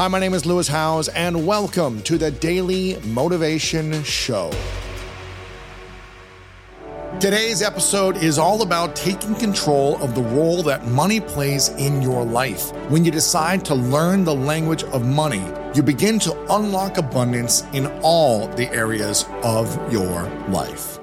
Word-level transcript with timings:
Hi, 0.00 0.08
my 0.08 0.18
name 0.18 0.32
is 0.32 0.46
Lewis 0.46 0.66
Howes, 0.66 1.08
and 1.08 1.46
welcome 1.46 2.00
to 2.04 2.16
the 2.16 2.30
Daily 2.30 2.98
Motivation 3.04 4.02
Show. 4.02 4.50
Today's 7.20 7.60
episode 7.60 8.16
is 8.16 8.38
all 8.38 8.62
about 8.62 8.96
taking 8.96 9.34
control 9.34 10.02
of 10.02 10.14
the 10.14 10.22
role 10.22 10.62
that 10.62 10.86
money 10.86 11.20
plays 11.20 11.68
in 11.68 12.00
your 12.00 12.24
life. 12.24 12.72
When 12.88 13.04
you 13.04 13.10
decide 13.10 13.62
to 13.66 13.74
learn 13.74 14.24
the 14.24 14.34
language 14.34 14.84
of 14.84 15.04
money, 15.04 15.44
you 15.74 15.82
begin 15.82 16.18
to 16.20 16.32
unlock 16.50 16.96
abundance 16.96 17.64
in 17.74 17.86
all 18.00 18.48
the 18.48 18.72
areas 18.72 19.26
of 19.42 19.92
your 19.92 20.22
life. 20.48 20.98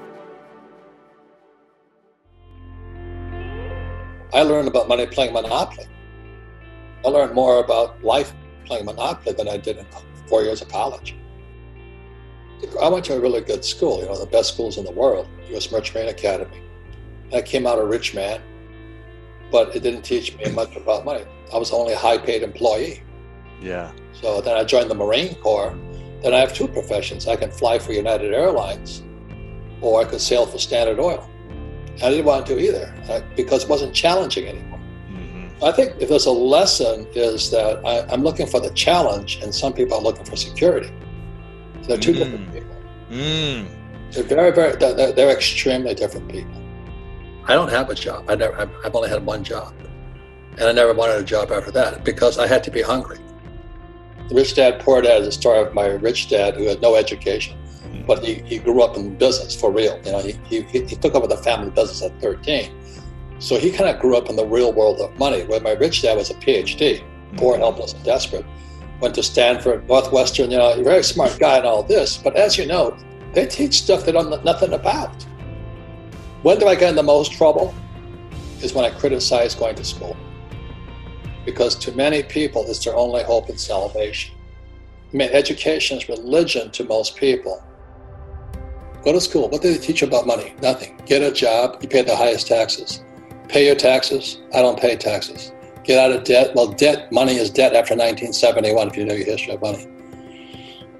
I 4.34 4.42
learned 4.42 4.66
about 4.66 4.88
money 4.88 5.06
playing 5.06 5.34
Monopoly. 5.34 5.86
I 7.04 7.08
learned 7.10 7.32
more 7.36 7.62
about 7.62 8.02
life 8.02 8.32
playing 8.68 8.84
Monopoly 8.84 9.34
than 9.34 9.48
I 9.48 9.56
did 9.56 9.78
in 9.78 9.86
four 10.26 10.42
years 10.42 10.62
of 10.62 10.68
college. 10.68 11.16
I 12.80 12.88
went 12.88 13.04
to 13.06 13.16
a 13.16 13.20
really 13.20 13.40
good 13.40 13.64
school, 13.64 14.00
you 14.00 14.06
know, 14.06 14.18
the 14.18 14.26
best 14.26 14.52
schools 14.52 14.78
in 14.78 14.84
the 14.84 14.92
world, 14.92 15.28
U.S. 15.50 15.72
Merchant 15.72 15.94
Marine 15.96 16.08
Academy. 16.08 16.62
I 17.32 17.42
came 17.42 17.66
out 17.66 17.78
a 17.78 17.84
rich 17.84 18.14
man, 18.14 18.40
but 19.50 19.74
it 19.74 19.82
didn't 19.82 20.02
teach 20.02 20.36
me 20.36 20.50
much 20.50 20.76
about 20.76 21.04
money. 21.04 21.24
I 21.52 21.58
was 21.58 21.72
only 21.72 21.92
a 21.92 21.96
high 21.96 22.18
paid 22.18 22.42
employee. 22.42 23.02
Yeah. 23.60 23.92
So 24.12 24.40
then 24.40 24.56
I 24.56 24.64
joined 24.64 24.90
the 24.90 24.94
Marine 24.94 25.34
Corps. 25.36 25.76
Then 26.22 26.34
I 26.34 26.38
have 26.38 26.52
two 26.52 26.68
professions. 26.68 27.28
I 27.28 27.36
can 27.36 27.50
fly 27.50 27.78
for 27.78 27.92
United 27.92 28.34
Airlines 28.34 29.02
or 29.80 30.00
I 30.00 30.04
could 30.04 30.20
sail 30.20 30.46
for 30.46 30.58
Standard 30.58 30.98
Oil. 30.98 31.28
I 32.02 32.10
didn't 32.10 32.26
want 32.26 32.46
to 32.46 32.58
either 32.58 32.94
uh, 33.08 33.20
because 33.36 33.64
it 33.64 33.70
wasn't 33.70 33.94
challenging 33.94 34.46
anymore. 34.46 34.67
I 35.62 35.72
think 35.72 35.94
if 36.00 36.08
there's 36.08 36.26
a 36.26 36.30
lesson 36.30 37.06
is 37.14 37.50
that 37.50 37.84
I, 37.84 38.12
am 38.12 38.22
looking 38.22 38.46
for 38.46 38.60
the 38.60 38.70
challenge 38.70 39.40
and 39.42 39.52
some 39.52 39.72
people 39.72 39.98
are 39.98 40.02
looking 40.02 40.24
for 40.24 40.36
security. 40.36 40.90
They're 41.82 41.98
two 41.98 42.12
mm. 42.12 42.18
different 42.18 42.52
people. 42.52 42.76
Mm. 43.10 43.66
They're 44.12 44.24
very, 44.24 44.52
very, 44.52 44.76
they're, 44.76 45.12
they're, 45.12 45.30
extremely 45.30 45.94
different 45.94 46.28
people. 46.28 46.62
I 47.46 47.54
don't 47.54 47.70
have 47.70 47.90
a 47.90 47.94
job. 47.94 48.24
I 48.28 48.36
never, 48.36 48.70
I've 48.84 48.94
only 48.94 49.08
had 49.08 49.26
one 49.26 49.42
job. 49.42 49.74
And 50.52 50.68
I 50.68 50.72
never 50.72 50.94
wanted 50.94 51.16
a 51.16 51.24
job 51.24 51.50
after 51.50 51.70
that 51.72 52.04
because 52.04 52.38
I 52.38 52.46
had 52.46 52.62
to 52.64 52.70
be 52.70 52.82
hungry. 52.82 53.18
The 54.28 54.34
Rich 54.34 54.54
Dad, 54.54 54.80
Poor 54.80 55.02
Dad 55.02 55.22
is 55.22 55.26
the 55.26 55.32
story 55.32 55.60
of 55.60 55.74
my 55.74 55.86
rich 55.86 56.28
dad 56.28 56.54
who 56.54 56.64
had 56.64 56.82
no 56.82 56.94
education, 56.94 57.56
mm. 57.86 58.06
but 58.06 58.22
he, 58.22 58.34
he 58.34 58.58
grew 58.58 58.82
up 58.82 58.96
in 58.96 59.16
business 59.16 59.58
for 59.58 59.72
real. 59.72 59.98
You 60.04 60.12
know, 60.12 60.20
he, 60.20 60.32
he, 60.44 60.62
he 60.62 60.96
took 60.96 61.14
over 61.14 61.26
the 61.26 61.38
family 61.38 61.70
business 61.70 62.02
at 62.02 62.20
13. 62.20 62.77
So 63.38 63.58
he 63.58 63.70
kind 63.70 63.88
of 63.88 64.00
grew 64.00 64.16
up 64.16 64.28
in 64.28 64.36
the 64.36 64.46
real 64.46 64.72
world 64.72 65.00
of 65.00 65.16
money, 65.18 65.44
where 65.44 65.60
my 65.60 65.72
rich 65.72 66.02
dad 66.02 66.16
was 66.16 66.30
a 66.30 66.34
PhD, 66.34 67.04
poor, 67.36 67.56
mm. 67.56 67.60
helpless, 67.60 67.92
and 67.92 68.04
desperate 68.04 68.44
went 69.00 69.14
to 69.14 69.22
Stanford, 69.22 69.86
Northwestern, 69.88 70.50
you 70.50 70.58
know, 70.58 70.72
a 70.72 70.82
very 70.82 71.04
smart 71.04 71.38
guy 71.38 71.58
and 71.58 71.66
all 71.66 71.82
this. 71.82 72.16
But 72.16 72.36
as 72.36 72.58
you 72.58 72.66
know, 72.66 72.96
they 73.32 73.46
teach 73.46 73.74
stuff 73.82 74.04
they 74.04 74.12
don't 74.12 74.30
know 74.30 74.40
nothing 74.42 74.72
about. 74.72 75.22
When 76.42 76.58
do 76.58 76.66
I 76.66 76.74
get 76.74 76.90
in 76.90 76.96
the 76.96 77.02
most 77.02 77.32
trouble? 77.32 77.74
Is 78.62 78.74
when 78.74 78.84
I 78.84 78.90
criticize 78.90 79.54
going 79.54 79.76
to 79.76 79.84
school. 79.84 80.16
Because 81.44 81.76
to 81.76 81.92
many 81.92 82.24
people, 82.24 82.64
it's 82.68 82.84
their 82.84 82.96
only 82.96 83.22
hope 83.22 83.48
and 83.48 83.58
salvation. 83.58 84.34
I 85.12 85.16
mean, 85.16 85.30
education 85.32 85.98
is 85.98 86.08
religion 86.08 86.70
to 86.72 86.84
most 86.84 87.16
people. 87.16 87.62
Go 89.04 89.12
to 89.12 89.20
school. 89.20 89.48
What 89.48 89.62
do 89.62 89.72
they 89.72 89.78
teach 89.78 90.02
about 90.02 90.26
money? 90.26 90.54
Nothing. 90.60 91.00
Get 91.06 91.22
a 91.22 91.30
job. 91.30 91.78
You 91.80 91.88
pay 91.88 92.02
the 92.02 92.16
highest 92.16 92.48
taxes. 92.48 93.04
Pay 93.48 93.66
your 93.66 93.74
taxes. 93.74 94.40
I 94.54 94.62
don't 94.62 94.78
pay 94.78 94.96
taxes 94.96 95.52
get 95.88 95.98
out 95.98 96.12
of 96.12 96.22
debt. 96.22 96.54
Well, 96.54 96.68
debt, 96.68 97.10
money 97.10 97.36
is 97.36 97.50
debt 97.50 97.72
after 97.72 97.94
1971, 97.94 98.88
if 98.88 98.96
you 98.96 99.06
know 99.06 99.14
your 99.14 99.24
history 99.24 99.54
of 99.54 99.62
money. 99.62 99.88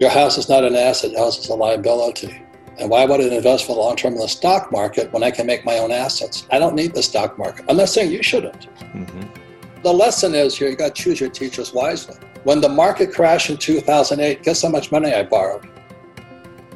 Your 0.01 0.11
house 0.11 0.39
is 0.39 0.49
not 0.49 0.65
an 0.65 0.75
asset, 0.75 1.11
your 1.11 1.21
house 1.21 1.39
is 1.39 1.49
a 1.51 1.55
liability. 1.55 2.43
And 2.79 2.89
why 2.89 3.05
would 3.05 3.21
I 3.21 3.25
invest 3.25 3.67
for 3.67 3.75
the 3.75 3.81
long 3.81 3.97
term 3.97 4.15
in 4.15 4.21
the 4.21 4.29
stock 4.29 4.73
market 4.73 5.13
when 5.13 5.23
I 5.23 5.31
can 5.31 5.47
make 5.47 5.64
my 5.64 5.79
own 5.79 5.92
assets? 5.92 6.47
I 6.51 6.58
don't 6.58 6.75
need 6.75 6.95
the 6.95 7.03
stock 7.03 7.37
market. 7.39 7.67
I'm 7.69 7.77
not 7.77 7.91
saying 7.91 8.13
you 8.13 8.23
shouldn't. 8.23 8.69
Mm-hmm. 8.79 9.83
The 9.83 9.92
lesson 9.92 10.35
is 10.35 10.57
here 10.57 10.69
you 10.70 10.77
got 10.77 10.95
to 10.95 11.03
choose 11.03 11.20
your 11.20 11.31
teachers 11.31 11.73
wisely. 11.73 12.17
When 12.45 12.61
the 12.61 12.69
market 12.69 13.13
crashed 13.13 13.51
in 13.51 13.58
2008, 13.58 14.42
guess 14.42 14.63
how 14.63 14.70
much 14.70 14.91
money 14.91 15.13
I 15.13 15.25
borrowed? 15.25 15.69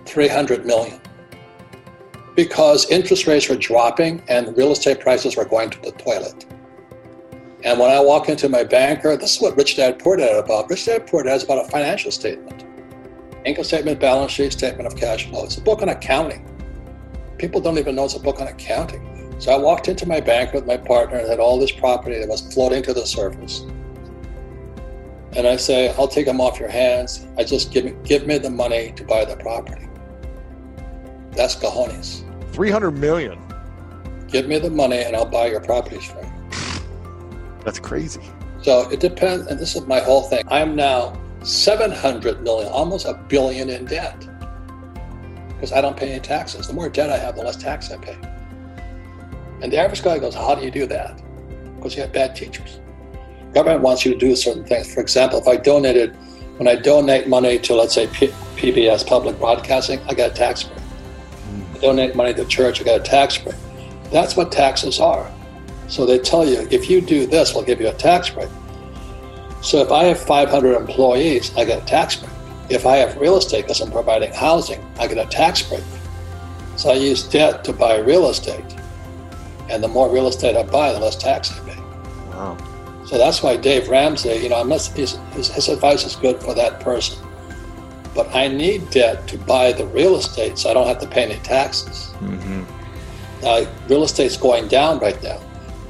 300 0.04 0.66
million. 0.66 1.00
Because 2.42 2.90
interest 2.90 3.28
rates 3.28 3.48
were 3.48 3.54
dropping 3.54 4.20
and 4.28 4.56
real 4.56 4.72
estate 4.72 4.98
prices 4.98 5.36
were 5.36 5.44
going 5.44 5.70
to 5.70 5.80
the 5.80 5.92
toilet. 5.92 6.44
And 7.62 7.78
when 7.78 7.88
I 7.88 8.00
walk 8.00 8.28
into 8.28 8.48
my 8.48 8.64
banker, 8.64 9.16
this 9.16 9.36
is 9.36 9.40
what 9.40 9.56
Rich 9.56 9.76
Dad 9.76 10.00
Poor 10.00 10.16
Dad 10.16 10.36
about. 10.42 10.68
Rich 10.68 10.86
Dad 10.86 11.06
Poor 11.06 11.22
Dad 11.22 11.36
is 11.36 11.44
about 11.44 11.64
a 11.64 11.68
financial 11.68 12.10
statement. 12.10 12.64
Income 13.44 13.62
statement, 13.62 14.00
balance 14.00 14.32
sheet, 14.32 14.52
statement 14.52 14.88
of 14.88 14.96
cash 14.96 15.28
flow. 15.28 15.44
It's 15.44 15.56
a 15.56 15.60
book 15.60 15.82
on 15.82 15.90
accounting. 15.90 16.44
People 17.38 17.60
don't 17.60 17.78
even 17.78 17.94
know 17.94 18.06
it's 18.06 18.16
a 18.16 18.18
book 18.18 18.40
on 18.40 18.48
accounting. 18.48 19.36
So 19.38 19.52
I 19.52 19.56
walked 19.56 19.86
into 19.86 20.08
my 20.08 20.18
bank 20.18 20.52
with 20.52 20.66
my 20.66 20.76
partner 20.76 21.18
and 21.18 21.28
had 21.28 21.38
all 21.38 21.60
this 21.60 21.70
property 21.70 22.18
that 22.18 22.28
was 22.28 22.52
floating 22.52 22.82
to 22.82 22.92
the 22.92 23.06
surface. 23.06 23.60
And 25.36 25.46
I 25.46 25.56
say, 25.58 25.94
I'll 25.96 26.08
take 26.08 26.26
them 26.26 26.40
off 26.40 26.58
your 26.58 26.70
hands. 26.70 27.24
I 27.38 27.44
just 27.44 27.70
give 27.70 27.84
me, 27.84 27.94
give 28.02 28.26
me 28.26 28.38
the 28.38 28.50
money 28.50 28.90
to 28.96 29.04
buy 29.04 29.24
the 29.24 29.36
property. 29.36 29.88
That's 31.30 31.54
cojones. 31.54 32.24
300 32.52 32.90
million. 32.92 33.38
Give 34.28 34.46
me 34.46 34.58
the 34.58 34.70
money 34.70 35.02
and 35.02 35.16
I'll 35.16 35.26
buy 35.26 35.46
your 35.46 35.60
properties 35.60 36.04
for 36.04 36.22
you. 36.22 36.32
That's 37.64 37.78
crazy. 37.78 38.22
So 38.62 38.88
it 38.90 39.00
depends, 39.00 39.46
and 39.48 39.58
this 39.58 39.74
is 39.74 39.86
my 39.86 40.00
whole 40.00 40.22
thing. 40.22 40.44
I'm 40.48 40.76
now 40.76 41.18
700 41.42 42.42
million, 42.42 42.70
almost 42.70 43.06
a 43.06 43.14
billion 43.28 43.68
in 43.68 43.84
debt 43.84 44.28
because 45.48 45.72
I 45.72 45.80
don't 45.80 45.96
pay 45.96 46.10
any 46.10 46.20
taxes. 46.20 46.66
The 46.66 46.72
more 46.72 46.88
debt 46.88 47.10
I 47.10 47.18
have, 47.18 47.36
the 47.36 47.42
less 47.42 47.56
tax 47.56 47.90
I 47.90 47.96
pay. 47.96 48.16
And 49.62 49.72
the 49.72 49.78
average 49.78 50.02
guy 50.02 50.18
goes, 50.18 50.34
How 50.34 50.56
do 50.56 50.64
you 50.64 50.72
do 50.72 50.86
that? 50.86 51.22
Because 51.76 51.94
you 51.94 52.02
have 52.02 52.12
bad 52.12 52.34
teachers. 52.34 52.80
Government 53.54 53.80
wants 53.80 54.04
you 54.04 54.12
to 54.12 54.18
do 54.18 54.34
certain 54.34 54.64
things. 54.64 54.92
For 54.92 55.00
example, 55.00 55.38
if 55.38 55.46
I 55.46 55.56
donated, 55.56 56.16
when 56.56 56.66
I 56.66 56.74
donate 56.74 57.28
money 57.28 57.58
to, 57.60 57.74
let's 57.74 57.94
say, 57.94 58.08
P- 58.08 58.34
PBS, 58.56 59.06
public 59.06 59.38
broadcasting, 59.38 60.00
I 60.08 60.14
got 60.14 60.30
a 60.30 60.34
tax 60.34 60.64
break. 60.64 60.81
Donate 61.82 62.14
money 62.14 62.32
to 62.32 62.44
church, 62.46 62.80
I 62.80 62.84
got 62.84 63.00
a 63.00 63.02
tax 63.02 63.36
break. 63.36 63.56
That's 64.12 64.36
what 64.36 64.52
taxes 64.52 65.00
are. 65.00 65.30
So 65.88 66.06
they 66.06 66.18
tell 66.18 66.48
you, 66.48 66.66
if 66.70 66.88
you 66.88 67.00
do 67.00 67.26
this, 67.26 67.54
we'll 67.54 67.64
give 67.64 67.80
you 67.80 67.88
a 67.88 67.94
tax 67.94 68.30
break. 68.30 68.48
So 69.62 69.78
if 69.78 69.90
I 69.90 70.04
have 70.04 70.20
500 70.20 70.76
employees, 70.76 71.54
I 71.56 71.64
get 71.64 71.82
a 71.82 71.86
tax 71.86 72.16
break. 72.16 72.30
If 72.70 72.86
I 72.86 72.96
have 72.96 73.16
real 73.16 73.36
estate 73.36 73.62
because 73.62 73.80
I'm 73.80 73.90
providing 73.90 74.32
housing, 74.32 74.80
I 74.98 75.08
get 75.08 75.18
a 75.18 75.28
tax 75.28 75.62
break. 75.62 75.82
So 76.76 76.90
I 76.90 76.94
use 76.94 77.24
debt 77.24 77.64
to 77.64 77.72
buy 77.72 77.98
real 77.98 78.28
estate. 78.28 78.64
And 79.68 79.82
the 79.82 79.88
more 79.88 80.08
real 80.08 80.28
estate 80.28 80.56
I 80.56 80.62
buy, 80.62 80.92
the 80.92 81.00
less 81.00 81.16
tax 81.16 81.52
I 81.52 81.68
pay. 81.68 81.80
Wow. 82.30 82.56
So 83.06 83.18
that's 83.18 83.42
why 83.42 83.56
Dave 83.56 83.88
Ramsey, 83.88 84.34
you 84.36 84.48
know, 84.48 84.64
his, 84.64 84.86
his, 84.86 85.18
his 85.32 85.68
advice 85.68 86.04
is 86.06 86.16
good 86.16 86.40
for 86.40 86.54
that 86.54 86.80
person. 86.80 87.18
But 88.14 88.34
I 88.34 88.48
need 88.48 88.90
debt 88.90 89.26
to 89.28 89.38
buy 89.38 89.72
the 89.72 89.86
real 89.86 90.16
estate 90.16 90.58
so 90.58 90.70
I 90.70 90.74
don't 90.74 90.86
have 90.86 91.00
to 91.00 91.06
pay 91.06 91.22
any 91.24 91.40
taxes. 91.40 92.12
Mm-hmm. 92.18 92.64
Now, 93.42 93.66
real 93.88 94.04
estate's 94.04 94.36
going 94.36 94.68
down 94.68 94.98
right 94.98 95.20
now. 95.22 95.40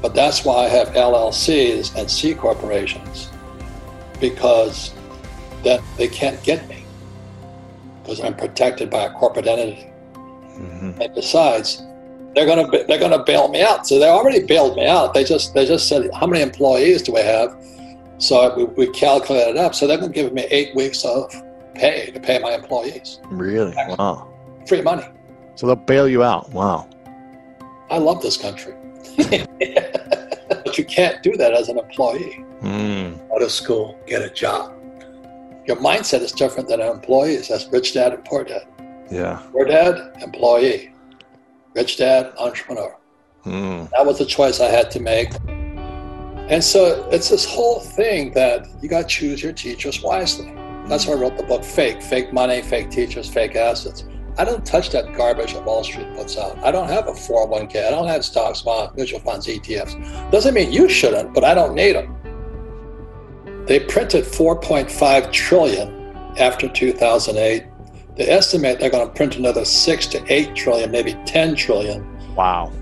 But 0.01 0.15
that's 0.15 0.45
why 0.45 0.65
I 0.65 0.69
have 0.69 0.89
LLCs 0.89 1.97
and 1.97 2.11
C 2.11 2.35
corporations 2.35 3.31
because 4.21 4.93
then 5.63 5.81
they 5.97 6.09
can't 6.09 6.43
get 6.43 6.69
me 6.69 6.85
because 8.03 8.21
I'm 8.21 8.35
protected 8.35 8.91
by 8.91 9.05
a 9.05 9.13
corporate 9.13 9.47
entity. 9.47 9.87
Mm-hmm. 10.15 11.01
And 11.01 11.15
besides, 11.15 11.83
they're 12.35 12.47
gonna 12.47 12.69
they're 12.87 12.99
gonna 12.99 13.23
bail 13.23 13.49
me 13.49 13.63
out. 13.63 13.87
So 13.87 13.99
they 13.99 14.09
already 14.09 14.45
bailed 14.45 14.77
me 14.77 14.87
out. 14.87 15.15
They 15.15 15.25
just 15.25 15.55
they 15.55 15.67
just 15.67 15.89
said 15.89 16.11
how 16.15 16.27
many 16.27 16.43
employees 16.43 17.03
do 17.03 17.13
we 17.13 17.21
have? 17.21 17.55
So 18.19 18.55
we, 18.57 18.65
we 18.65 18.91
calculated 18.93 19.57
up. 19.57 19.75
So 19.75 19.87
they're 19.87 19.99
gonna 19.99 20.13
give 20.13 20.33
me 20.33 20.47
eight 20.51 20.75
weeks 20.75 21.05
of 21.05 21.33
pay 21.75 22.11
to 22.11 22.21
pay 22.21 22.39
my 22.39 22.53
employees. 22.53 23.21
Really? 23.27 23.75
Wow. 23.75 24.29
Free 24.67 24.83
money. 24.83 25.05
So 25.55 25.67
they'll 25.67 25.77
bail 25.77 26.09
you 26.09 26.23
out. 26.23 26.51
Wow. 26.51 26.89
I 27.91 27.99
love 27.99 28.23
this 28.23 28.37
country. 28.37 28.75
but 29.17 30.79
you 30.79 30.85
can't 30.85 31.23
do 31.23 31.37
that 31.37 31.53
as 31.53 31.69
an 31.69 31.79
employee. 31.79 32.45
Mm. 32.63 33.29
Go 33.29 33.39
to 33.39 33.51
school, 33.51 33.99
get 34.07 34.23
a 34.23 34.31
job. 34.31 34.73
Your 35.67 35.77
mindset 35.77 36.21
is 36.21 36.33
different 36.33 36.69
than 36.69 36.81
an 36.81 36.89
employee. 36.89 37.37
That's 37.37 37.67
rich 37.69 37.95
dad 37.95 38.13
and 38.13 38.25
poor 38.25 38.45
dad. 38.45 38.67
Yeah. 39.11 39.43
Poor 39.53 39.65
dad, 39.65 40.17
employee. 40.23 40.95
Rich 41.75 41.99
dad, 41.99 42.33
entrepreneur. 42.39 42.97
Mm. 43.45 43.91
That 43.91 44.07
was 44.07 44.19
the 44.19 44.27
choice 44.27 44.61
I 44.61 44.69
had 44.69 44.91
to 44.93 45.01
make. 45.01 45.31
And 46.49 46.63
so 46.63 47.09
it's 47.11 47.29
this 47.29 47.45
whole 47.45 47.81
thing 47.81 48.33
that 48.33 48.67
you 48.83 48.89
got 48.89 49.03
to 49.03 49.09
choose 49.09 49.43
your 49.43 49.53
teachers 49.53 50.03
wisely. 50.03 50.55
That's 50.89 51.07
why 51.07 51.15
I 51.15 51.17
wrote 51.17 51.37
the 51.37 51.45
book 51.45 51.65
Fake. 51.65 52.03
Fake 52.03 52.33
money, 52.33 52.63
fake 52.63 52.91
teachers, 52.91 53.29
fake 53.29 53.57
assets. 53.57 54.05
I 54.39 54.45
don't 54.45 54.65
touch 54.65 54.91
that 54.91 55.15
garbage 55.15 55.53
that 55.53 55.65
Wall 55.65 55.85
Street 55.85 56.13
puts 56.15 56.39
out. 56.39 56.59
I 56.65 56.71
don't 56.71 56.89
have 56.89 57.07
a 57.07 57.13
401k. 57.13 57.87
I 57.87 57.91
don't 57.91 58.09
have 58.09 58.25
stocks, 58.25 58.63
bonds, 58.63 58.95
mutual 58.97 59.21
funds, 59.21 59.47
ETFs. 59.47 60.31
Doesn't 60.31 60.55
mean 60.55 60.73
you 60.73 60.89
shouldn't, 60.89 61.35
but 61.35 61.45
I 61.45 61.55
don't 61.55 61.75
need 61.75 61.97
them. 61.97 62.17
They 63.67 63.81
printed 63.81 64.25
4.5 64.25 65.33
trillion 65.33 66.17
after 66.39 66.69
2008. 66.69 67.65
They 68.17 68.29
estimate 68.29 68.81
they're 68.81 68.91
going 68.91 69.07
to 69.07 69.15
print 69.15 69.37
another 69.37 69.65
6 69.65 70.07
to 70.09 70.33
8 70.33 70.55
trillion, 70.55 70.91
maybe 70.91 71.15
10 71.27 71.55
trillion. 71.55 72.35
Wow. 72.35 72.73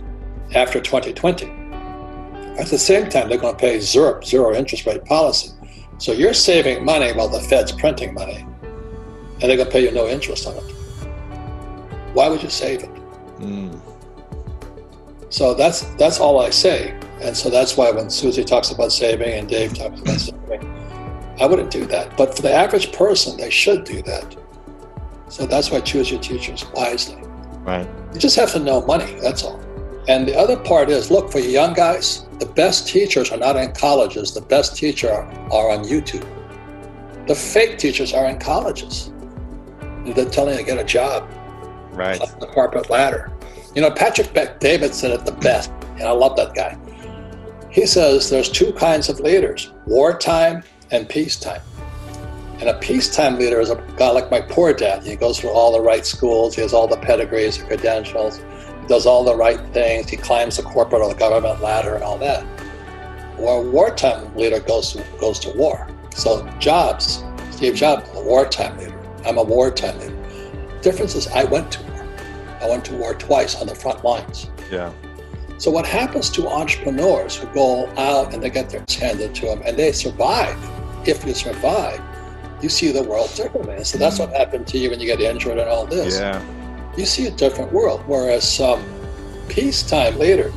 After 0.54 0.80
2020. 0.80 1.46
At 2.58 2.68
the 2.68 2.78
same 2.78 3.08
time, 3.08 3.28
they're 3.28 3.38
going 3.38 3.54
to 3.54 3.60
pay 3.60 3.78
ZIRP, 3.78 4.24
zero 4.24 4.54
interest 4.54 4.86
rate 4.86 5.04
policy. 5.04 5.50
So 6.00 6.12
you're 6.12 6.32
saving 6.32 6.82
money 6.82 7.12
while 7.12 7.28
the 7.28 7.40
Fed's 7.40 7.72
printing 7.72 8.14
money, 8.14 8.38
and 8.38 9.42
they're 9.42 9.56
going 9.58 9.66
to 9.66 9.70
pay 9.70 9.84
you 9.84 9.90
no 9.90 10.08
interest 10.08 10.46
on 10.46 10.56
it. 10.56 10.62
Why 12.14 12.26
would 12.26 12.42
you 12.42 12.48
save 12.48 12.82
it? 12.82 12.90
Mm. 13.38 13.78
So 15.28 15.52
that's 15.52 15.82
that's 15.96 16.18
all 16.18 16.40
I 16.40 16.48
say, 16.48 16.98
and 17.20 17.36
so 17.36 17.50
that's 17.50 17.76
why 17.76 17.90
when 17.90 18.08
Susie 18.08 18.44
talks 18.44 18.70
about 18.70 18.92
saving 18.92 19.30
and 19.38 19.46
Dave 19.46 19.74
talks 19.74 20.00
about 20.00 20.18
saving, 20.18 20.64
I 21.38 21.44
wouldn't 21.44 21.70
do 21.70 21.84
that. 21.86 22.16
But 22.16 22.34
for 22.34 22.40
the 22.40 22.52
average 22.52 22.92
person, 22.92 23.36
they 23.36 23.50
should 23.50 23.84
do 23.84 24.00
that. 24.02 24.36
So 25.28 25.44
that's 25.44 25.70
why 25.70 25.80
choose 25.80 26.10
your 26.10 26.20
teachers 26.20 26.64
wisely. 26.72 27.22
Right. 27.60 27.86
You 28.14 28.18
just 28.18 28.36
have 28.36 28.52
to 28.52 28.58
know 28.58 28.80
money. 28.86 29.18
That's 29.20 29.44
all. 29.44 29.60
And 30.10 30.26
the 30.26 30.36
other 30.36 30.56
part 30.56 30.90
is, 30.90 31.08
look 31.08 31.30
for 31.30 31.38
you 31.38 31.50
young 31.50 31.72
guys. 31.72 32.26
The 32.40 32.46
best 32.46 32.88
teachers 32.88 33.30
are 33.30 33.36
not 33.36 33.54
in 33.54 33.70
colleges. 33.70 34.34
The 34.34 34.40
best 34.40 34.76
teachers 34.76 35.08
are 35.08 35.70
on 35.70 35.84
YouTube. 35.84 36.26
The 37.28 37.34
fake 37.36 37.78
teachers 37.78 38.12
are 38.12 38.26
in 38.26 38.40
colleges. 38.40 39.12
They're 40.04 40.28
telling 40.28 40.54
you 40.54 40.58
to 40.58 40.66
get 40.66 40.78
a 40.78 40.84
job. 40.84 41.30
Right. 41.92 42.20
Up 42.20 42.40
the 42.40 42.48
corporate 42.48 42.90
ladder. 42.90 43.30
You 43.76 43.82
know, 43.82 43.90
Patrick 43.92 44.34
Bet-David 44.34 44.96
said 44.96 45.12
it 45.12 45.24
the 45.24 45.30
best, 45.30 45.70
and 45.92 46.02
I 46.02 46.10
love 46.10 46.34
that 46.38 46.54
guy. 46.54 46.76
He 47.70 47.86
says 47.86 48.28
there's 48.30 48.50
two 48.50 48.72
kinds 48.72 49.08
of 49.08 49.20
leaders 49.20 49.72
wartime 49.86 50.64
and 50.90 51.08
peacetime. 51.08 51.62
And 52.58 52.68
a 52.68 52.76
peacetime 52.80 53.38
leader 53.38 53.60
is 53.60 53.70
a 53.70 53.76
guy 53.96 54.10
like 54.10 54.28
my 54.28 54.40
poor 54.40 54.72
dad. 54.72 55.04
He 55.04 55.14
goes 55.14 55.38
through 55.38 55.50
all 55.50 55.70
the 55.72 55.80
right 55.80 56.04
schools, 56.04 56.56
he 56.56 56.62
has 56.62 56.74
all 56.74 56.88
the 56.88 56.96
pedigrees 56.96 57.58
and 57.58 57.68
credentials, 57.68 58.40
does 58.90 59.06
all 59.06 59.22
the 59.22 59.36
right 59.36 59.60
things, 59.72 60.10
he 60.10 60.16
climbs 60.16 60.56
the 60.56 60.64
corporate 60.64 61.00
or 61.00 61.08
the 61.08 61.18
government 61.18 61.62
ladder 61.62 61.94
and 61.94 62.02
all 62.02 62.18
that. 62.18 62.44
Well, 63.38 63.60
a 63.60 63.70
wartime 63.70 64.34
leader 64.34 64.58
goes 64.58 64.92
to, 64.92 65.04
goes 65.20 65.38
to 65.40 65.50
war. 65.56 65.88
So 66.14 66.44
Jobs, 66.58 67.22
Steve 67.52 67.76
Jobs, 67.76 68.10
a 68.14 68.22
wartime 68.22 68.76
leader. 68.78 69.00
I'm 69.24 69.38
a 69.38 69.44
wartime 69.44 69.96
leader. 70.00 70.16
Difference 70.82 71.14
is 71.14 71.28
I 71.28 71.44
went 71.44 71.70
to 71.72 71.82
war. 71.84 72.04
I 72.60 72.68
went 72.68 72.84
to 72.86 72.96
war 72.96 73.14
twice 73.14 73.54
on 73.60 73.68
the 73.68 73.76
front 73.76 74.04
lines. 74.04 74.50
Yeah. 74.72 74.92
So 75.58 75.70
what 75.70 75.86
happens 75.86 76.28
to 76.30 76.48
entrepreneurs 76.48 77.36
who 77.36 77.46
go 77.54 77.86
out 77.96 78.34
and 78.34 78.42
they 78.42 78.50
get 78.50 78.70
their 78.70 78.84
handed 78.98 79.36
to 79.36 79.46
them 79.46 79.62
and 79.64 79.76
they 79.76 79.92
survive? 79.92 80.58
If 81.06 81.24
you 81.24 81.32
survive, 81.32 82.02
you 82.60 82.68
see 82.68 82.90
the 82.90 83.04
world 83.04 83.32
differently. 83.36 83.84
So 83.84 83.98
that's 83.98 84.18
mm-hmm. 84.18 84.32
what 84.32 84.40
happened 84.40 84.66
to 84.66 84.78
you 84.78 84.90
when 84.90 84.98
you 84.98 85.06
get 85.06 85.20
injured 85.20 85.58
and 85.58 85.68
all 85.68 85.86
this. 85.86 86.18
Yeah. 86.18 86.42
You 86.96 87.06
see 87.06 87.26
a 87.26 87.30
different 87.30 87.72
world. 87.72 88.02
Whereas 88.06 88.50
some 88.50 88.82
peacetime 89.48 90.18
leader 90.18 90.52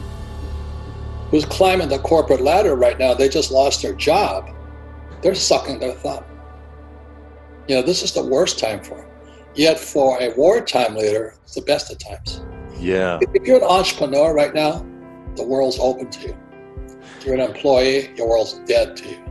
who's 1.30 1.46
climbing 1.46 1.90
the 1.90 2.00
corporate 2.00 2.42
ladder 2.42 2.76
right 2.76 2.98
now, 3.00 3.14
they 3.14 3.30
just 3.30 3.52
lost 3.52 3.82
their 3.82 3.94
job. 3.94 4.50
They're 5.22 5.36
sucking 5.36 5.80
their 5.80 5.94
thumb. 5.94 6.24
You 7.68 7.76
know, 7.76 7.82
this 7.82 8.04
is 8.04 8.12
the 8.12 8.24
worst 8.24 8.60
time 8.60 8.84
for 8.84 8.98
them. 8.98 9.10
Yet 9.56 9.80
for 9.80 10.22
a 10.22 10.34
wartime 10.36 10.96
leader, 10.96 11.36
it's 11.44 11.56
the 11.56 11.62
best 11.62 11.92
of 11.92 11.98
times. 12.00 12.42
Yeah. 12.78 13.20
If 13.22 13.48
you're 13.48 13.58
an 13.58 13.64
entrepreneur 13.64 14.34
right 14.34 14.54
now, 14.54 14.86
the 15.36 15.44
world's 15.44 15.80
open 15.80 16.10
to 16.10 16.28
you. 16.28 16.38
If 17.18 17.26
you're 17.26 17.36
an 17.36 17.42
employee, 17.42 18.12
your 18.16 18.28
world's 18.28 18.60
dead 18.66 18.98
to 18.98 19.10
you. 19.10 19.24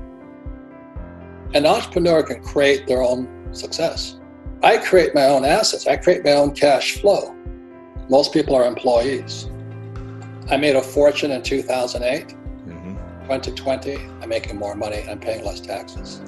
An 1.55 1.67
entrepreneur 1.67 2.23
can 2.23 2.43
create 2.43 2.87
their 2.87 3.03
own 3.03 3.29
success. 3.53 4.19
I 4.63 4.79
create 4.79 5.15
my 5.15 5.27
own 5.27 5.45
assets. 5.45 5.87
I 5.87 5.97
create 5.97 6.25
my 6.25 6.33
own 6.33 6.53
cash 6.55 7.01
flow. 7.01 7.35
Most 8.09 8.33
people 8.33 8.55
are 8.55 8.65
employees. 8.65 9.49
I 10.51 10.57
made 10.57 10.77
a 10.77 10.83
fortune 10.83 11.31
in 11.31 11.43
2008. 11.43 12.29
Mm-hmm. 12.29 12.95
2020, 13.23 13.97
I'm 14.21 14.29
making 14.29 14.59
more 14.59 14.75
money. 14.75 14.99
And 14.99 15.11
I'm 15.11 15.21
paying 15.21 15.45
less 15.45 15.61
taxes. 15.61 16.23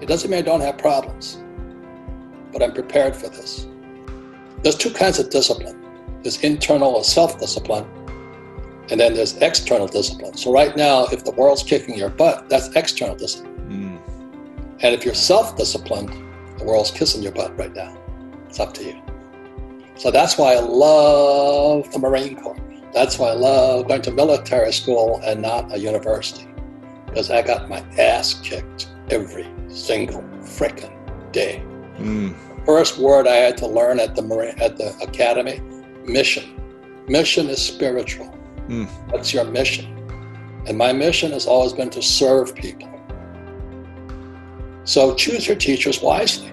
It 0.00 0.06
doesn't 0.06 0.30
mean 0.30 0.38
I 0.38 0.42
don't 0.42 0.60
have 0.60 0.78
problems 0.78 1.38
but 2.54 2.62
I'm 2.62 2.72
prepared 2.72 3.14
for 3.14 3.28
this. 3.28 3.66
There's 4.62 4.76
two 4.76 4.90
kinds 4.90 5.18
of 5.18 5.28
discipline 5.28 5.78
there's 6.22 6.40
internal 6.40 6.94
or 6.94 7.04
self 7.04 7.38
discipline, 7.38 7.84
and 8.88 8.98
then 8.98 9.12
there's 9.12 9.36
external 9.38 9.86
discipline. 9.86 10.38
So, 10.38 10.50
right 10.50 10.74
now, 10.74 11.04
if 11.12 11.22
the 11.22 11.32
world's 11.32 11.62
kicking 11.62 11.98
your 11.98 12.08
butt, 12.08 12.48
that's 12.48 12.74
external 12.74 13.14
discipline. 13.14 13.52
Mm. 13.68 14.78
And 14.80 14.94
if 14.94 15.04
you're 15.04 15.12
self 15.12 15.58
disciplined, 15.58 16.10
the 16.64 16.70
world's 16.70 16.90
kissing 16.90 17.22
your 17.22 17.32
butt 17.32 17.56
right 17.58 17.74
now. 17.74 17.96
It's 18.48 18.58
up 18.58 18.72
to 18.74 18.84
you. 18.84 19.02
So, 19.96 20.10
that's 20.10 20.38
why 20.38 20.54
I 20.54 20.60
love 20.60 21.92
the 21.92 21.98
Marine 21.98 22.36
Corps. 22.36 22.56
That's 22.92 23.18
why 23.18 23.28
I 23.28 23.34
love 23.34 23.88
going 23.88 24.02
to 24.02 24.10
military 24.10 24.72
school 24.72 25.20
and 25.24 25.42
not 25.42 25.72
a 25.72 25.78
university. 25.78 26.48
Because 27.06 27.30
I 27.30 27.42
got 27.42 27.68
my 27.68 27.80
ass 27.98 28.40
kicked 28.42 28.88
every 29.10 29.46
single 29.68 30.22
freaking 30.40 30.92
day. 31.32 31.62
Mm. 31.98 32.34
First 32.64 32.98
word 32.98 33.26
I 33.28 33.36
had 33.36 33.56
to 33.58 33.66
learn 33.66 34.00
at 34.00 34.16
the 34.16 34.22
Marine, 34.22 34.58
at 34.60 34.76
the 34.76 34.96
academy, 35.02 35.60
mission. 36.04 36.60
Mission 37.08 37.48
is 37.48 37.60
spiritual. 37.60 38.34
Mm. 38.68 38.88
What's 39.10 39.34
your 39.34 39.44
mission? 39.44 39.90
And 40.66 40.78
my 40.78 40.92
mission 40.92 41.32
has 41.32 41.46
always 41.46 41.72
been 41.72 41.90
to 41.90 42.02
serve 42.02 42.54
people. 42.54 42.93
So 44.84 45.14
choose 45.14 45.46
your 45.46 45.56
teachers 45.56 46.00
wisely. 46.00 46.52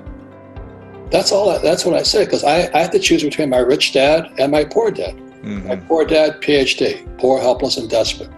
That's 1.09 1.31
all. 1.31 1.59
That's 1.59 1.85
what 1.85 1.95
I 1.95 2.03
say 2.03 2.23
because 2.23 2.43
I, 2.43 2.69
I 2.73 2.83
had 2.83 2.91
to 2.93 2.99
choose 2.99 3.23
between 3.23 3.49
my 3.49 3.57
rich 3.57 3.91
dad 3.91 4.31
and 4.37 4.51
my 4.51 4.63
poor 4.63 4.91
dad. 4.91 5.15
Mm-hmm. 5.15 5.67
My 5.67 5.75
poor 5.75 6.05
dad, 6.05 6.41
PhD, 6.41 7.05
poor, 7.17 7.39
helpless, 7.39 7.77
and 7.77 7.89
desperate. 7.89 8.29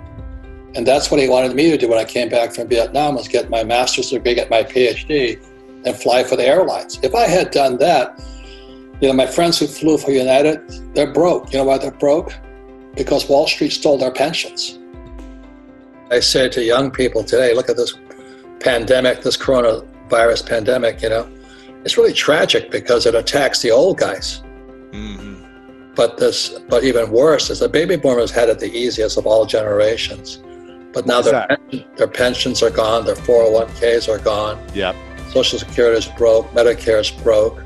And 0.75 0.87
that's 0.87 1.11
what 1.11 1.19
he 1.19 1.29
wanted 1.29 1.55
me 1.55 1.69
to 1.69 1.77
do 1.77 1.87
when 1.87 1.99
I 1.99 2.05
came 2.05 2.29
back 2.29 2.55
from 2.55 2.67
Vietnam 2.67 3.15
was 3.15 3.27
get 3.27 3.49
my 3.49 3.63
master's 3.63 4.09
degree, 4.09 4.33
get 4.33 4.49
my 4.49 4.63
PhD, 4.63 5.39
and 5.85 5.95
fly 5.95 6.23
for 6.23 6.35
the 6.35 6.45
airlines. 6.45 6.99
If 7.03 7.13
I 7.13 7.27
had 7.27 7.51
done 7.51 7.77
that, 7.77 8.19
you 9.01 9.09
know, 9.09 9.13
my 9.13 9.27
friends 9.27 9.59
who 9.59 9.67
flew 9.67 9.97
for 9.97 10.11
United, 10.11 10.95
they're 10.95 11.11
broke. 11.11 11.51
You 11.51 11.59
know 11.59 11.65
why 11.65 11.77
they're 11.77 11.91
broke? 11.91 12.33
Because 12.95 13.27
Wall 13.29 13.47
Street 13.47 13.71
stole 13.71 13.97
their 13.97 14.11
pensions. 14.11 14.79
I 16.09 16.19
say 16.19 16.49
to 16.49 16.63
young 16.63 16.89
people 16.89 17.23
today, 17.23 17.53
look 17.53 17.69
at 17.69 17.77
this 17.77 17.93
pandemic, 18.63 19.21
this 19.21 19.37
coronavirus 19.37 20.47
pandemic, 20.47 21.01
you 21.01 21.09
know, 21.09 21.29
it's 21.83 21.97
really 21.97 22.13
tragic 22.13 22.71
because 22.71 23.05
it 23.05 23.13
attacks 23.13 23.61
the 23.61 23.71
old 23.71 23.97
guys. 23.97 24.41
Mm-hmm. 24.91 25.93
But 25.95 26.17
this, 26.17 26.57
but 26.69 26.83
even 26.83 27.11
worse 27.11 27.49
is 27.49 27.59
the 27.59 27.69
baby 27.69 27.97
boomers 27.97 28.31
had 28.31 28.49
it 28.49 28.59
the 28.59 28.71
easiest 28.71 29.17
of 29.17 29.27
all 29.27 29.45
generations. 29.45 30.41
But 30.93 31.05
now 31.05 31.21
their, 31.21 31.57
their 31.97 32.07
pensions 32.07 32.63
are 32.63 32.69
gone, 32.69 33.05
their 33.05 33.15
401ks 33.15 34.07
are 34.07 34.19
gone. 34.19 34.63
Yep. 34.73 34.95
Social 35.31 35.59
Security 35.59 35.97
is 35.97 36.07
broke, 36.07 36.49
Medicare 36.51 37.01
is 37.01 37.11
broke. 37.11 37.63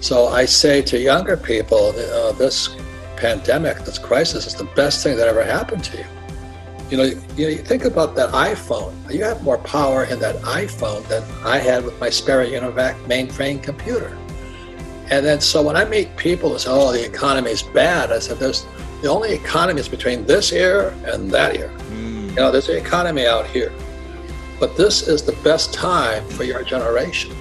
So 0.00 0.28
I 0.28 0.44
say 0.44 0.82
to 0.82 0.98
younger 0.98 1.36
people, 1.36 1.88
uh, 1.88 2.32
this 2.32 2.76
pandemic, 3.16 3.78
this 3.84 3.98
crisis 3.98 4.46
is 4.46 4.54
the 4.54 4.68
best 4.76 5.02
thing 5.02 5.16
that 5.16 5.28
ever 5.28 5.42
happened 5.42 5.84
to 5.84 5.98
you. 5.98 6.04
You 6.94 6.98
know, 6.98 7.06
you, 7.34 7.44
know, 7.46 7.50
you 7.50 7.58
think 7.58 7.86
about 7.86 8.14
that 8.14 8.30
iPhone. 8.30 8.94
You 9.12 9.24
have 9.24 9.42
more 9.42 9.58
power 9.58 10.04
in 10.04 10.20
that 10.20 10.36
iPhone 10.42 11.04
than 11.08 11.24
I 11.44 11.58
had 11.58 11.84
with 11.84 11.98
my 11.98 12.08
Sperry 12.08 12.50
Univac 12.50 12.94
mainframe 13.06 13.60
computer. 13.60 14.16
And 15.10 15.26
then, 15.26 15.40
so 15.40 15.60
when 15.60 15.74
I 15.74 15.84
meet 15.86 16.16
people 16.16 16.50
who 16.50 16.58
say, 16.60 16.70
"Oh, 16.70 16.92
the 16.92 17.04
economy 17.04 17.50
is 17.50 17.64
bad," 17.64 18.12
I 18.12 18.20
said, 18.20 18.38
"There's 18.38 18.64
the 19.02 19.08
only 19.08 19.32
economy 19.32 19.80
is 19.80 19.88
between 19.88 20.24
this 20.24 20.52
year 20.52 20.94
and 21.04 21.32
that 21.32 21.56
year. 21.56 21.72
Mm. 21.90 22.28
You 22.28 22.36
know, 22.36 22.52
there's 22.52 22.68
an 22.68 22.76
economy 22.76 23.26
out 23.26 23.48
here. 23.48 23.72
But 24.60 24.76
this 24.76 25.08
is 25.08 25.22
the 25.22 25.36
best 25.42 25.74
time 25.74 26.24
for 26.28 26.44
your 26.44 26.62
generation 26.62 27.34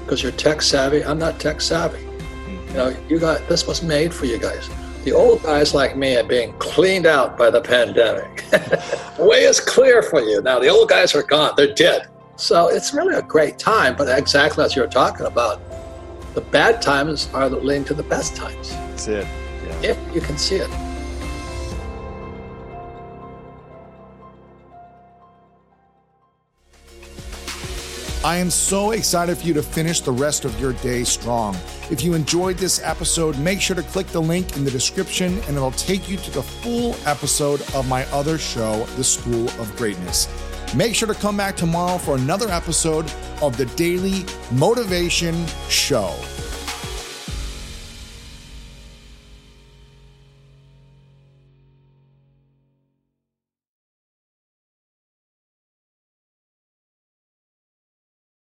because 0.00 0.22
you're 0.22 0.32
tech 0.32 0.60
savvy. 0.60 1.02
I'm 1.02 1.18
not 1.18 1.40
tech 1.40 1.62
savvy. 1.62 2.00
Mm-hmm. 2.00 2.68
You 2.68 2.74
know, 2.74 2.96
you 3.08 3.18
got 3.18 3.48
this 3.48 3.66
was 3.66 3.82
made 3.82 4.12
for 4.12 4.26
you 4.26 4.36
guys. 4.36 4.68
The 5.04 5.12
old 5.12 5.42
guys 5.42 5.74
like 5.74 5.98
me 5.98 6.16
are 6.16 6.24
being 6.24 6.54
cleaned 6.54 7.04
out 7.04 7.36
by 7.36 7.50
the 7.50 7.60
pandemic. 7.60 8.42
the 8.50 9.16
way 9.18 9.42
is 9.44 9.60
clear 9.60 10.02
for 10.02 10.20
you 10.22 10.40
now. 10.40 10.58
The 10.58 10.68
old 10.68 10.88
guys 10.88 11.14
are 11.14 11.22
gone; 11.22 11.52
they're 11.58 11.74
dead. 11.74 12.08
So 12.36 12.68
it's 12.68 12.94
really 12.94 13.14
a 13.14 13.22
great 13.22 13.58
time. 13.58 13.96
But 13.96 14.08
exactly 14.18 14.64
as 14.64 14.74
you're 14.74 14.86
talking 14.86 15.26
about, 15.26 15.60
the 16.34 16.40
bad 16.40 16.80
times 16.80 17.28
are 17.34 17.50
leading 17.50 17.84
to 17.84 17.94
the 17.94 18.02
best 18.02 18.34
times. 18.34 18.70
That's 18.70 19.08
it. 19.08 19.26
Yeah. 19.66 19.90
If 19.90 20.14
you 20.14 20.22
can 20.22 20.38
see 20.38 20.56
it. 20.56 20.93
I 28.24 28.38
am 28.38 28.48
so 28.48 28.92
excited 28.92 29.36
for 29.36 29.46
you 29.46 29.52
to 29.52 29.62
finish 29.62 30.00
the 30.00 30.10
rest 30.10 30.46
of 30.46 30.58
your 30.58 30.72
day 30.72 31.04
strong. 31.04 31.54
If 31.90 32.02
you 32.02 32.14
enjoyed 32.14 32.56
this 32.56 32.82
episode, 32.82 33.38
make 33.38 33.60
sure 33.60 33.76
to 33.76 33.82
click 33.82 34.06
the 34.06 34.22
link 34.22 34.56
in 34.56 34.64
the 34.64 34.70
description 34.70 35.40
and 35.40 35.58
it'll 35.58 35.72
take 35.72 36.08
you 36.08 36.16
to 36.16 36.30
the 36.30 36.42
full 36.42 36.96
episode 37.04 37.60
of 37.74 37.86
my 37.86 38.06
other 38.06 38.38
show, 38.38 38.86
The 38.96 39.04
School 39.04 39.50
of 39.60 39.76
Greatness. 39.76 40.26
Make 40.74 40.94
sure 40.94 41.06
to 41.06 41.12
come 41.12 41.36
back 41.36 41.54
tomorrow 41.54 41.98
for 41.98 42.16
another 42.16 42.48
episode 42.48 43.12
of 43.42 43.58
the 43.58 43.66
Daily 43.76 44.24
Motivation 44.52 45.46
Show. 45.68 46.16